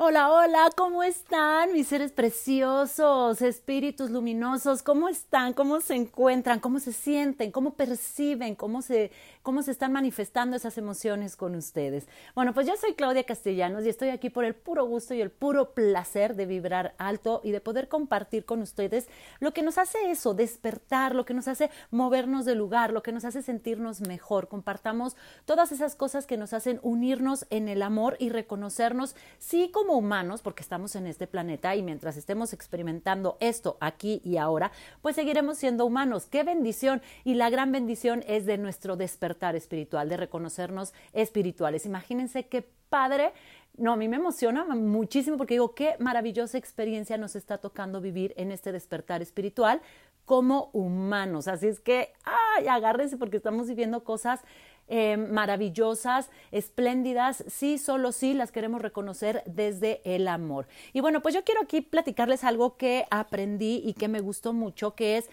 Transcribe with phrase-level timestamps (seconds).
[0.00, 4.80] Hola, hola, ¿cómo están mis seres preciosos, espíritus luminosos?
[4.80, 5.54] ¿Cómo están?
[5.54, 6.60] ¿Cómo se encuentran?
[6.60, 7.50] ¿Cómo se sienten?
[7.50, 8.54] ¿Cómo perciben?
[8.54, 9.10] ¿Cómo se,
[9.42, 12.08] cómo se están manifestando esas emociones con ustedes?
[12.34, 15.30] Bueno, pues yo soy Claudia Castellanos y estoy aquí por el puro gusto y el
[15.30, 19.08] puro placer de vibrar alto y de poder compartir con ustedes
[19.40, 23.12] lo que nos hace eso, despertar, lo que nos hace movernos de lugar, lo que
[23.12, 24.48] nos hace sentirnos mejor.
[24.48, 29.96] Compartamos todas esas cosas que nos hacen unirnos en el amor y reconocernos, sí, como
[29.96, 35.16] humanos, porque estamos en este planeta y mientras estemos experimentando esto aquí y ahora, pues
[35.16, 36.26] seguiremos siendo humanos.
[36.26, 37.02] ¡Qué bendición!
[37.24, 41.86] Y la gran bendición es de nuestro despertar espiritual, de reconocernos espirituales.
[41.86, 43.32] Imagínense qué padre
[43.78, 48.34] no, a mí me emociona muchísimo porque digo, qué maravillosa experiencia nos está tocando vivir
[48.36, 49.80] en este despertar espiritual
[50.24, 51.46] como humanos.
[51.46, 54.40] Así es que, ay, agárrense porque estamos viviendo cosas
[54.88, 60.66] eh, maravillosas, espléndidas, sí, solo sí las queremos reconocer desde el amor.
[60.92, 64.94] Y bueno, pues yo quiero aquí platicarles algo que aprendí y que me gustó mucho,
[64.96, 65.30] que es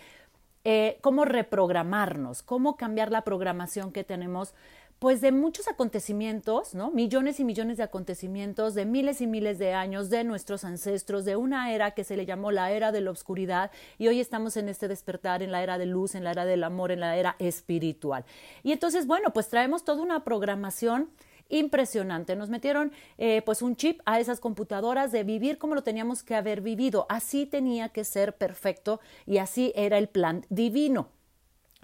[0.66, 4.54] eh, cómo reprogramarnos, cómo cambiar la programación que tenemos
[5.00, 6.90] pues de muchos acontecimientos, ¿no?
[6.90, 11.36] Millones y millones de acontecimientos, de miles y miles de años, de nuestros ancestros, de
[11.36, 14.68] una era que se le llamó la era de la oscuridad y hoy estamos en
[14.68, 17.36] este despertar, en la era de luz, en la era del amor, en la era
[17.40, 18.26] espiritual.
[18.64, 21.10] Y entonces, bueno, pues traemos toda una programación
[21.50, 22.36] impresionante.
[22.36, 26.36] Nos metieron eh, pues un chip a esas computadoras de vivir como lo teníamos que
[26.36, 27.06] haber vivido.
[27.10, 31.10] Así tenía que ser perfecto y así era el plan divino.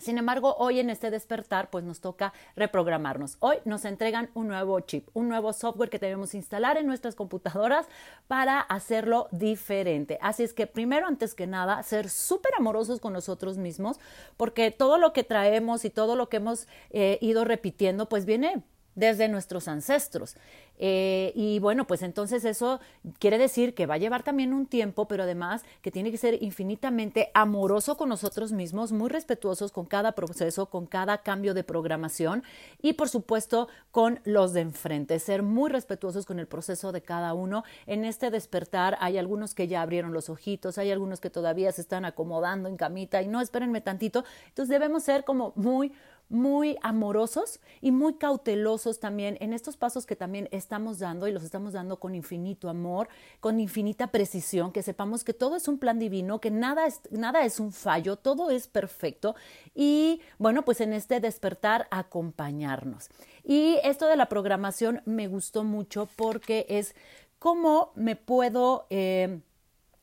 [0.02, 3.38] Sin embargo, hoy en este despertar, pues nos toca reprogramarnos.
[3.40, 7.86] Hoy nos entregan un nuevo chip, un nuevo software que debemos instalar en nuestras computadoras
[8.28, 10.18] para hacerlo diferente.
[10.20, 14.00] Así es que primero, antes que nada, ser súper amorosos con nosotros mismos,
[14.38, 18.64] porque todo lo que traemos y todo lo que hemos eh, ido repitiendo, pues viene
[18.96, 20.36] desde nuestros ancestros.
[20.84, 22.80] Eh, y bueno, pues entonces eso
[23.20, 26.42] quiere decir que va a llevar también un tiempo, pero además que tiene que ser
[26.42, 32.44] infinitamente amoroso con nosotros mismos, muy respetuosos con cada proceso, con cada cambio de programación
[32.82, 37.36] y por supuesto con los de enfrente, ser muy respetuosos con el proceso de cada
[37.36, 37.64] uno.
[37.86, 41.82] En este despertar hay algunos que ya abrieron los ojitos, hay algunos que todavía se
[41.82, 45.92] están acomodando en camita y no espérenme tantito, entonces debemos ser como muy
[46.32, 51.44] muy amorosos y muy cautelosos también en estos pasos que también estamos dando y los
[51.44, 53.10] estamos dando con infinito amor,
[53.42, 57.44] con infinita precisión, que sepamos que todo es un plan divino, que nada es, nada
[57.44, 59.36] es un fallo, todo es perfecto
[59.76, 63.10] y bueno, pues en este despertar acompañarnos.
[63.44, 66.96] Y esto de la programación me gustó mucho porque es
[67.40, 69.42] cómo me puedo eh,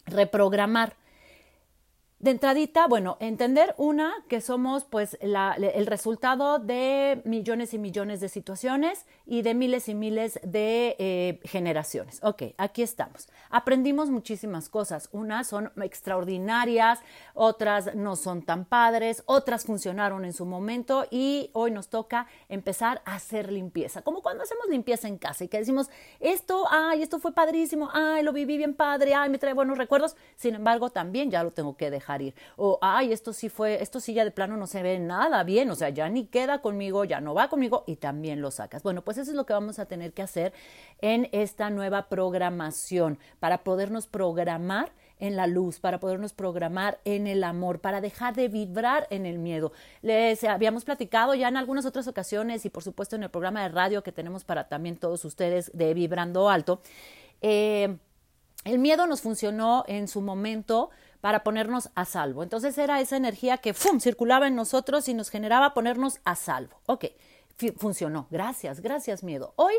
[0.06, 0.96] reprogramar.
[2.20, 8.28] De entradita, bueno, entender una que somos pues el resultado de millones y millones de
[8.28, 12.18] situaciones y de miles y miles de eh, generaciones.
[12.24, 13.28] Ok, aquí estamos.
[13.50, 15.08] Aprendimos muchísimas cosas.
[15.12, 16.98] Unas son extraordinarias,
[17.34, 23.00] otras no son tan padres, otras funcionaron en su momento y hoy nos toca empezar
[23.04, 24.02] a hacer limpieza.
[24.02, 28.24] Como cuando hacemos limpieza en casa y que decimos, esto, ay, esto fue padrísimo, ay,
[28.24, 30.16] lo viví bien padre, ay, me trae buenos recuerdos.
[30.34, 32.07] Sin embargo, también ya lo tengo que dejar
[32.56, 35.70] O, ay, esto sí fue, esto sí ya de plano no se ve nada bien,
[35.70, 38.82] o sea, ya ni queda conmigo, ya no va conmigo y también lo sacas.
[38.82, 40.52] Bueno, pues eso es lo que vamos a tener que hacer
[41.00, 47.44] en esta nueva programación para podernos programar en la luz, para podernos programar en el
[47.44, 49.72] amor, para dejar de vibrar en el miedo.
[50.02, 53.68] Les habíamos platicado ya en algunas otras ocasiones y por supuesto en el programa de
[53.68, 56.80] radio que tenemos para también todos ustedes de Vibrando Alto.
[57.40, 57.96] Eh,
[58.64, 62.42] el miedo nos funcionó en su momento para ponernos a salvo.
[62.42, 64.00] Entonces era esa energía que ¡fum!
[64.00, 66.80] circulaba en nosotros y nos generaba ponernos a salvo.
[66.86, 67.06] Ok,
[67.76, 68.26] funcionó.
[68.30, 69.52] Gracias, gracias miedo.
[69.56, 69.74] Hoy,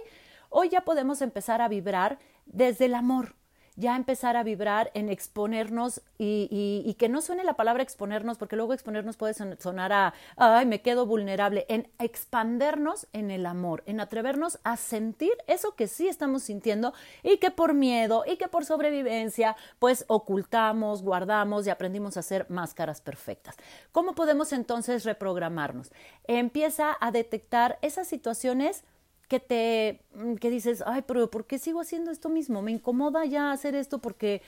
[0.50, 3.36] hoy ya podemos empezar a vibrar desde el amor,
[3.80, 8.74] ya empezar a vibrar en exponernos y, que no suene la palabra exponernos, porque luego
[8.74, 14.60] exponernos puede sonar a, ay, me quedo vulnerable, en expandernos en el amor, en atrevernos
[14.64, 19.56] a sentir eso que sí estamos sintiendo y que por miedo y que por sobrevivencia,
[19.80, 23.56] pues ocultamos, guardamos y aprendimos a hacer máscaras perfectas.
[23.94, 25.92] ¿Cómo podemos entonces reprogramarnos?
[26.28, 28.84] Empieza a detectar esas situaciones
[29.30, 32.62] que te, mm, que dices, ay, pero ¿por qué sigo haciendo esto mismo?
[32.62, 34.42] Me incomoda ya hacer esto porque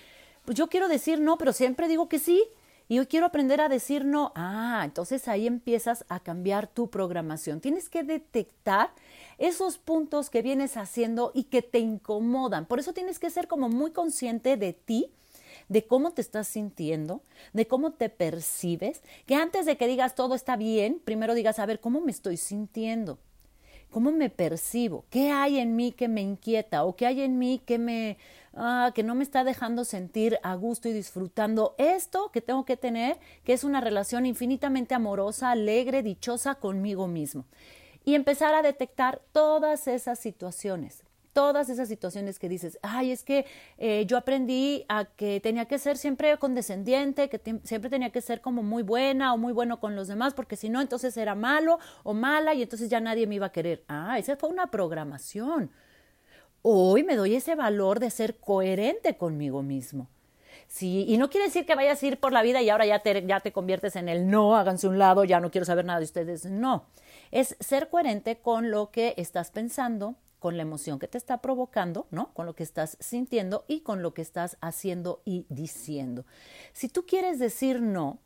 [0.44, 2.44] pues yo quiero decir no, pero siempre digo que sí.
[2.90, 4.34] Y hoy quiero aprender a decir no.
[4.36, 7.62] Ah, entonces ahí empiezas a cambiar tu programación.
[7.62, 8.92] Tienes que detectar
[9.38, 12.66] esos puntos que vienes haciendo y que te incomodan.
[12.66, 15.10] Por eso tienes que ser como muy consciente de ti,
[15.70, 17.22] de cómo te estás sintiendo,
[17.54, 21.66] de cómo te percibes, que antes de que digas todo está bien, primero digas, a
[21.66, 23.20] ver, ¿cómo me estoy sintiendo?
[23.92, 27.62] Cómo me percibo, qué hay en mí que me inquieta o qué hay en mí
[27.64, 28.18] que me
[28.56, 32.78] ah, que no me está dejando sentir a gusto y disfrutando esto que tengo que
[32.78, 37.46] tener, que es una relación infinitamente amorosa, alegre, dichosa conmigo mismo.
[38.04, 43.46] Y empezar a detectar todas esas situaciones todas esas situaciones que dices, ay, es que
[43.78, 48.42] eh, yo aprendí a que tenía que ser siempre condescendiente, que siempre tenía que ser
[48.42, 51.80] como muy buena o muy bueno con los demás, porque si no, entonces era malo
[52.04, 53.84] o mala y entonces ya nadie me iba a querer.
[53.88, 55.72] Ah, esa fue una programación.
[56.62, 60.08] Hoy me doy ese valor de ser coherente conmigo mismo.
[60.68, 63.00] Sí, y no quiere decir que vayas a ir por la vida y ahora ya
[63.00, 66.00] te, ya te conviertes en el no, háganse un lado, ya no quiero saber nada
[66.00, 66.46] de ustedes.
[66.46, 66.86] No,
[67.32, 72.08] es ser coherente con lo que estás pensando, con la emoción que te está provocando,
[72.10, 72.34] ¿no?
[72.34, 76.26] Con lo que estás sintiendo y con lo que estás haciendo y diciendo.
[76.74, 78.18] Si tú quieres decir no,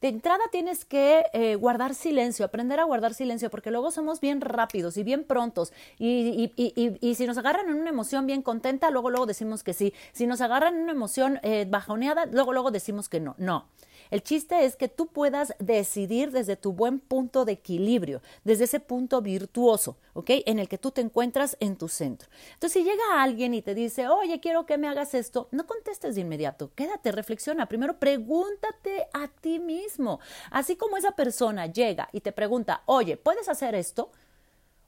[0.00, 4.40] de entrada tienes que eh, guardar silencio, aprender a guardar silencio, porque luego somos bien
[4.40, 5.72] rápidos y bien prontos.
[6.00, 9.94] Y, y, si nos agarran en una emoción bien contenta, luego, luego decimos que sí.
[10.12, 13.36] Si nos agarran en una emoción eh, bajoneada, luego, luego decimos que no.
[13.38, 13.68] No.
[14.10, 18.80] El chiste es que tú puedas decidir desde tu buen punto de equilibrio, desde ese
[18.80, 20.30] punto virtuoso, ¿ok?
[20.46, 22.28] En el que tú te encuentras en tu centro.
[22.54, 26.14] Entonces, si llega alguien y te dice, oye, quiero que me hagas esto, no contestes
[26.14, 27.66] de inmediato, quédate, reflexiona.
[27.66, 30.20] Primero, pregúntate a ti mismo.
[30.50, 34.10] Así como esa persona llega y te pregunta, oye, ¿puedes hacer esto?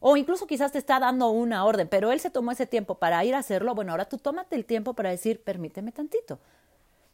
[0.01, 3.25] O incluso quizás te está dando una orden, pero él se tomó ese tiempo para
[3.25, 3.75] ir a hacerlo.
[3.75, 6.39] Bueno, ahora tú tómate el tiempo para decir, permíteme tantito.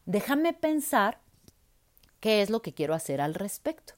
[0.04, 1.18] Déjame pensar
[2.24, 3.92] qué es lo que quiero hacer al respecto.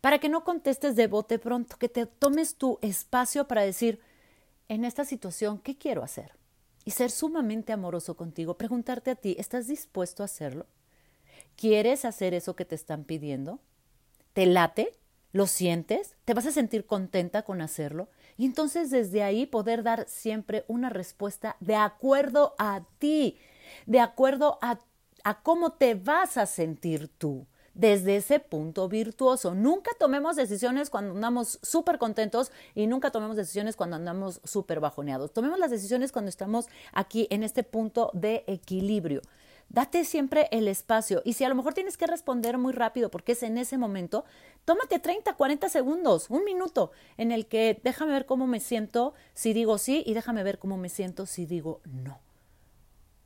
[0.00, 4.00] Para que no contestes de bote pronto, que te tomes tu espacio para decir,
[4.66, 6.32] en esta situación, ¿qué quiero hacer?
[6.84, 10.66] Y ser sumamente amoroso contigo, preguntarte a ti, ¿estás dispuesto a hacerlo?
[11.54, 13.60] ¿Quieres hacer eso que te están pidiendo?
[14.32, 14.98] ¿Te late?
[15.30, 16.16] ¿Lo sientes?
[16.24, 18.08] ¿Te vas a sentir contenta con hacerlo?
[18.36, 23.38] Y entonces desde ahí poder dar siempre una respuesta de acuerdo a ti,
[23.86, 24.80] de acuerdo a,
[25.22, 29.54] a cómo te vas a sentir tú desde ese punto virtuoso.
[29.54, 35.32] Nunca tomemos decisiones cuando andamos súper contentos y nunca tomemos decisiones cuando andamos súper bajoneados.
[35.32, 39.22] Tomemos las decisiones cuando estamos aquí en este punto de equilibrio.
[39.68, 43.32] Date siempre el espacio y si a lo mejor tienes que responder muy rápido porque
[43.32, 44.24] es en ese momento,
[44.64, 49.52] tómate 30, 40 segundos, un minuto en el que déjame ver cómo me siento si
[49.52, 52.18] digo sí y déjame ver cómo me siento si digo no.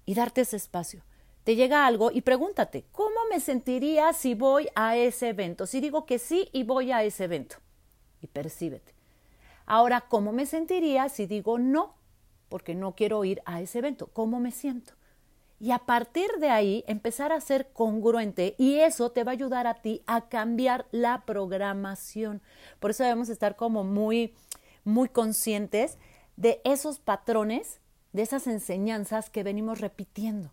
[0.05, 1.02] Y darte ese espacio
[1.44, 5.67] te llega algo y pregúntate, ¿cómo me sentiría si voy a ese evento?
[5.67, 7.56] Si digo que sí y voy a ese evento.
[8.23, 8.94] Y percíbete.
[9.67, 11.96] Ahora, ¿cómo me sentiría si digo no?
[12.49, 14.06] Porque no quiero ir a ese evento.
[14.06, 14.94] ¿Cómo me siento?
[15.61, 19.67] Y a partir de ahí empezar a ser congruente y eso te va a ayudar
[19.67, 22.40] a ti a cambiar la programación.
[22.81, 24.35] Por eso debemos estar como muy,
[24.82, 25.99] muy conscientes
[26.37, 27.81] de esos patrones,
[28.12, 30.50] de esas enseñanzas que venimos repitiendo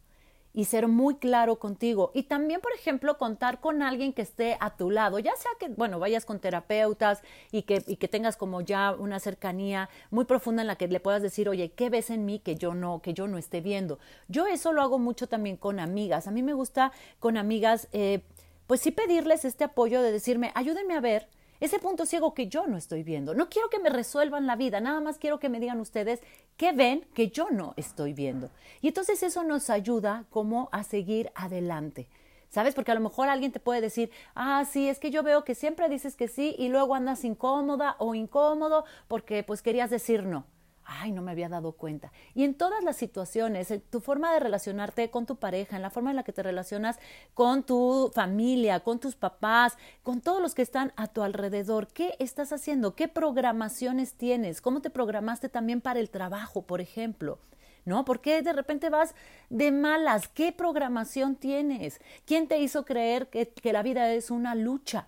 [0.54, 2.12] y ser muy claro contigo.
[2.14, 5.70] Y también, por ejemplo, contar con alguien que esté a tu lado, ya sea que,
[5.70, 7.22] bueno, vayas con terapeutas
[7.52, 11.00] y que, y que tengas como ya una cercanía muy profunda en la que le
[11.00, 14.00] puedas decir, oye, ¿qué ves en mí que yo no, que yo no esté viendo?
[14.28, 16.28] Yo eso lo hago mucho también con amigas.
[16.28, 18.22] A mí me gusta con amigas, eh,
[18.68, 21.28] pues sí pedirles este apoyo de decirme, ayúdenme a ver
[21.62, 23.34] ese punto ciego que yo no estoy viendo.
[23.34, 26.20] No quiero que me resuelvan la vida, nada más quiero que me digan ustedes
[26.58, 28.50] qué ven que yo no estoy viendo.
[28.82, 32.08] Y entonces eso nos ayuda como a seguir adelante.
[32.50, 32.76] ¿Sabes?
[32.76, 35.56] Porque a lo mejor alguien te puede decir, ah, sí, es que yo veo que
[35.56, 40.46] siempre dices que sí y luego andas incómoda o incómodo porque pues querías decir no
[40.86, 42.12] ay, no me había dado cuenta.
[42.34, 45.90] Y en todas las situaciones, en tu forma de relacionarte con tu pareja, en la
[45.90, 47.00] forma en la que te relacionas
[47.34, 52.16] con tu familia, con tus papás, con todos los que están a tu alrededor, ¿qué
[52.20, 52.96] estás haciendo?
[52.96, 54.62] ¿Qué programaciones tienes?
[54.62, 57.40] ¿Cómo te programaste también para el trabajo, por ejemplo?
[57.84, 58.06] ¿No?
[58.06, 59.16] ¿Por qué de repente vas
[59.50, 60.28] de malas?
[60.28, 62.00] ¿Qué programación tienes?
[62.26, 65.08] ¿Quién te hizo creer que, que la vida es una lucha?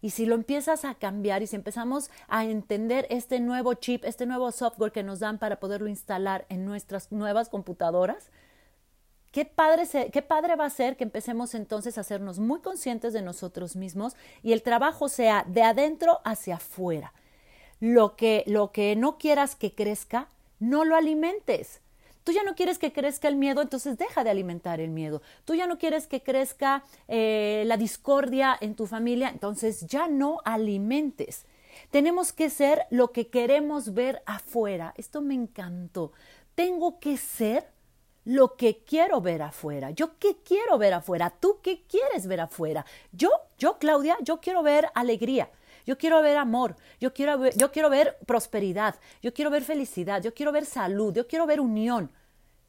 [0.00, 4.26] Y si lo empiezas a cambiar y si empezamos a entender este nuevo chip, este
[4.26, 8.30] nuevo software que nos dan para poderlo instalar en nuestras nuevas computadoras,
[9.32, 13.22] qué padre, qué padre va a ser que empecemos entonces a hacernos muy conscientes de
[13.22, 17.12] nosotros mismos y el trabajo sea de adentro hacia afuera.
[17.80, 20.28] Lo que, lo que no quieras que crezca,
[20.60, 21.80] no lo alimentes.
[22.28, 25.22] Tú ya no quieres que crezca el miedo, entonces deja de alimentar el miedo.
[25.46, 30.42] Tú ya no quieres que crezca eh, la discordia en tu familia, entonces ya no
[30.44, 31.46] alimentes.
[31.90, 34.92] Tenemos que ser lo que queremos ver afuera.
[34.98, 36.12] Esto me encantó.
[36.54, 37.70] Tengo que ser
[38.26, 39.90] lo que quiero ver afuera.
[39.92, 41.30] Yo qué quiero ver afuera.
[41.30, 42.84] Tú qué quieres ver afuera.
[43.10, 45.48] Yo, yo, Claudia, yo quiero ver alegría.
[45.88, 50.22] Yo quiero ver amor, yo quiero ver, yo quiero ver prosperidad, yo quiero ver felicidad,
[50.22, 52.12] yo quiero ver salud, yo quiero ver unión.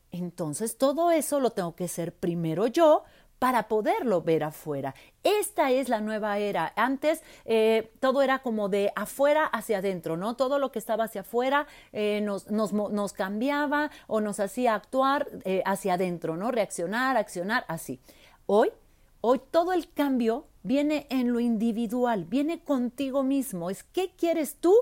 [0.09, 3.03] Entonces todo eso lo tengo que ser primero yo
[3.38, 4.95] para poderlo ver afuera.
[5.21, 6.71] Esta es la nueva era.
[6.77, 10.38] Antes eh, todo era como de afuera hacia adentro, ¿no?
[10.38, 15.61] Todo lo que estaba hacia afuera eh, nos, nos, cambiaba o nos hacía actuar eh,
[15.65, 16.51] hacia adentro, ¿no?
[16.51, 17.99] Reaccionar, accionar, así.
[18.45, 18.71] Hoy,
[19.19, 23.69] hoy todo el cambio viene en lo individual, viene contigo mismo.
[23.69, 24.75] Es qué quieres tú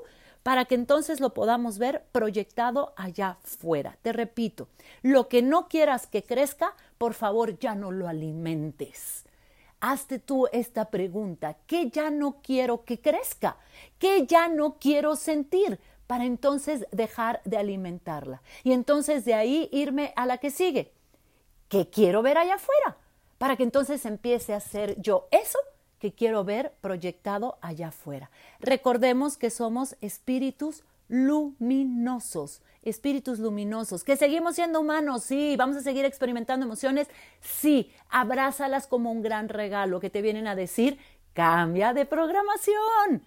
[0.44, 3.98] para que entonces lo podamos ver proyectado allá fuera.
[4.02, 4.70] Te repito,
[5.02, 9.26] lo que no quieras que crezca, por favor ya no lo alimentes.
[9.80, 13.58] Hazte tú esta pregunta, ¿qué ya no quiero que crezca?
[14.00, 15.80] ¿Qué ya no quiero sentir?
[16.08, 18.42] Para entonces dejar de alimentarla.
[18.64, 20.94] Y entonces de ahí irme a la que sigue.
[21.68, 22.98] ¿Qué quiero ver allá afuera?
[23.38, 25.60] Para que entonces empiece a ser yo eso
[26.00, 28.30] que quiero ver proyectado allá afuera.
[28.60, 36.06] Recordemos que somos espíritus luminosos, espíritus luminosos, que seguimos siendo humanos, sí, vamos a seguir
[36.06, 37.08] experimentando emociones,
[37.42, 41.00] sí, abrázalas como un gran regalo que te vienen a decir,
[41.34, 43.24] cambia de programación.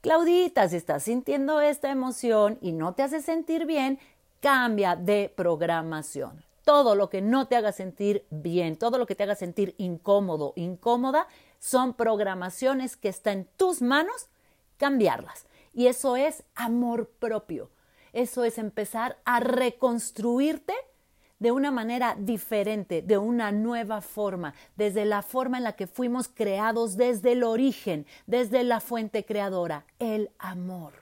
[0.00, 3.98] Claudita, si estás sintiendo esta emoción y no te hace sentir bien,
[4.40, 6.44] cambia de programación.
[6.64, 10.52] Todo lo que no te haga sentir bien, todo lo que te haga sentir incómodo,
[10.56, 11.26] incómoda,
[11.58, 14.28] son programaciones que está en tus manos
[14.76, 15.46] cambiarlas.
[15.72, 17.70] Y eso es amor propio.
[18.12, 20.74] Eso es empezar a reconstruirte
[21.42, 26.28] de una manera diferente, de una nueva forma, desde la forma en la que fuimos
[26.28, 31.01] creados desde el origen, desde la fuente creadora, el amor.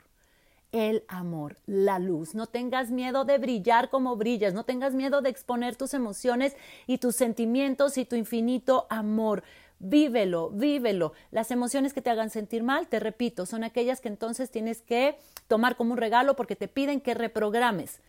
[0.71, 2.33] El amor, la luz.
[2.33, 6.55] No tengas miedo de brillar como brillas, no tengas miedo de exponer tus emociones
[6.87, 9.43] y tus sentimientos y tu infinito amor.
[9.79, 11.11] Vívelo, vívelo.
[11.31, 15.17] Las emociones que te hagan sentir mal, te repito, son aquellas que entonces tienes que
[15.47, 17.99] tomar como un regalo porque te piden que reprogrames,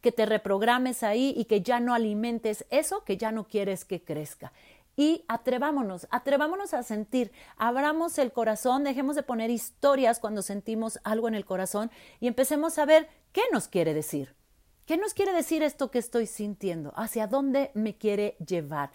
[0.00, 4.00] que te reprogrames ahí y que ya no alimentes eso que ya no quieres que
[4.00, 4.52] crezca.
[4.96, 11.28] Y atrevámonos, atrevámonos a sentir, abramos el corazón, dejemos de poner historias cuando sentimos algo
[11.28, 14.34] en el corazón y empecemos a ver qué nos quiere decir.
[14.84, 16.92] ¿Qué nos quiere decir esto que estoy sintiendo?
[16.96, 18.90] ¿Hacia dónde me quiere llevar?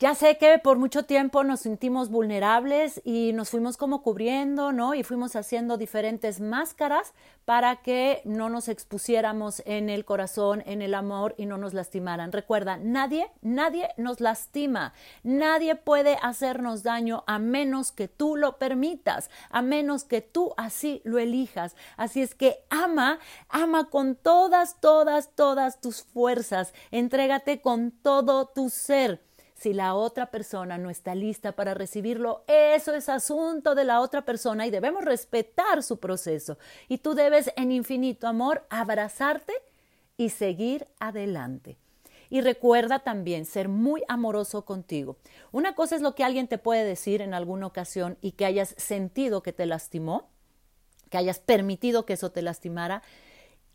[0.00, 4.94] Ya sé que por mucho tiempo nos sentimos vulnerables y nos fuimos como cubriendo, ¿no?
[4.94, 7.12] Y fuimos haciendo diferentes máscaras
[7.44, 12.32] para que no nos expusiéramos en el corazón, en el amor y no nos lastimaran.
[12.32, 14.94] Recuerda, nadie, nadie nos lastima.
[15.22, 21.02] Nadie puede hacernos daño a menos que tú lo permitas, a menos que tú así
[21.04, 21.76] lo elijas.
[21.98, 23.18] Así es que ama,
[23.50, 26.72] ama con todas, todas, todas tus fuerzas.
[26.90, 29.20] Entrégate con todo tu ser
[29.60, 34.24] si la otra persona no está lista para recibirlo, eso es asunto de la otra
[34.24, 36.56] persona y debemos respetar su proceso.
[36.88, 39.52] Y tú debes en infinito amor abrazarte
[40.16, 41.76] y seguir adelante.
[42.30, 45.18] Y recuerda también ser muy amoroso contigo.
[45.52, 48.74] Una cosa es lo que alguien te puede decir en alguna ocasión y que hayas
[48.78, 50.30] sentido que te lastimó,
[51.10, 53.02] que hayas permitido que eso te lastimara,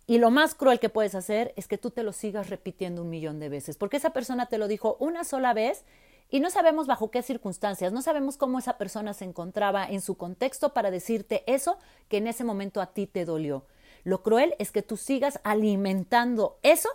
[0.07, 3.09] y lo más cruel que puedes hacer es que tú te lo sigas repitiendo un
[3.09, 5.83] millón de veces, porque esa persona te lo dijo una sola vez
[6.29, 10.17] y no sabemos bajo qué circunstancias, no sabemos cómo esa persona se encontraba en su
[10.17, 13.65] contexto para decirte eso que en ese momento a ti te dolió.
[14.03, 16.89] Lo cruel es que tú sigas alimentando eso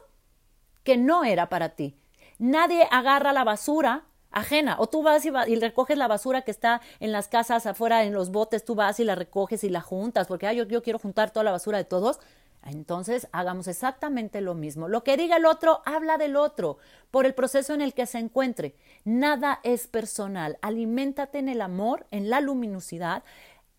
[0.85, 1.97] que no era para ti.
[2.38, 4.76] Nadie agarra la basura ajena.
[4.79, 8.31] O tú vas y, recoges la basura que está en las casas afuera, en los
[8.31, 11.45] botes, tú vas y la recoges y la juntas, porque yo, yo quiero juntar toda
[11.45, 12.21] la basura de todos.
[12.62, 14.88] Entonces, hagamos exactamente lo mismo.
[14.88, 16.79] Lo que diga el otro, habla del otro,
[17.11, 18.75] por el proceso en el que se encuentre.
[19.05, 20.59] Nada es personal.
[20.61, 23.25] Aliméntate en el amor, en la luminosidad.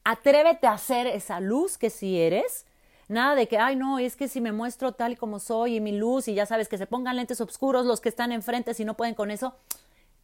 [0.04, 2.66] Atrévete a ser esa luz que si eres.
[3.08, 5.82] Nada de que, ay, no, es que si me muestro tal y como soy y
[5.82, 8.86] mi luz y ya sabes que se pongan lentes oscuros los que están enfrente si
[8.86, 9.54] no pueden con eso.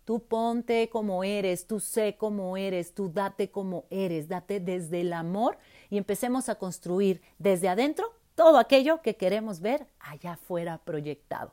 [0.06, 5.12] Tú ponte como eres, tú sé como eres, tú date como eres, date desde el
[5.12, 5.58] amor
[5.90, 11.51] y empecemos a construir desde adentro todo aquello que queremos ver allá afuera proyectado.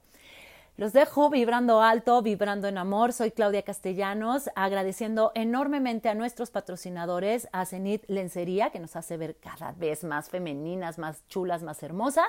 [0.77, 3.15] Los dejo vibrando alto, vibrando en amor.
[3.15, 9.37] Soy Claudia Castellanos, agradeciendo enormemente a nuestros patrocinadores, a Zenit Lencería, que nos hace ver
[9.37, 12.27] cada vez más femeninas, más chulas, más hermosas.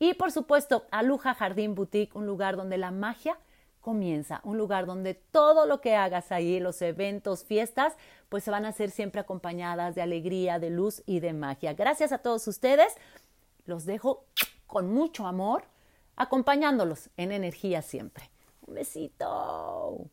[0.00, 3.38] Y por supuesto, a Luja Jardín Boutique, un lugar donde la magia
[3.82, 7.94] comienza, un lugar donde todo lo que hagas ahí, los eventos, fiestas,
[8.30, 11.74] pues se van a hacer siempre acompañadas de alegría, de luz y de magia.
[11.74, 12.94] Gracias a todos ustedes.
[13.64, 14.26] Los dejo
[14.66, 15.64] con mucho amor,
[16.16, 18.30] acompañándolos en energía siempre.
[18.66, 20.10] Un besito.